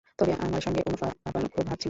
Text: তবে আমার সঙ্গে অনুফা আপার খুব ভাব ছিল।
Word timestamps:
তবে 0.19 0.33
আমার 0.39 0.61
সঙ্গে 0.61 0.81
অনুফা 0.85 1.07
আপার 1.25 1.43
খুব 1.45 1.63
ভাব 1.63 1.77
ছিল। 1.77 1.79